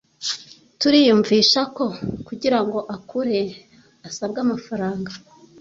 Turiyumvisha 0.79 1.61
ko 1.75 1.85
kugira 2.27 2.59
ngo 2.65 2.79
akure 2.95 3.39
asabwa 4.07 4.39
amafaranga 4.45 5.11